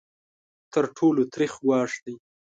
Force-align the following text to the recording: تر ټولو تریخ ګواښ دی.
تر 0.73 0.85
ټولو 0.97 1.21
تریخ 1.33 1.53
ګواښ 1.63 1.91
دی. 2.05 2.15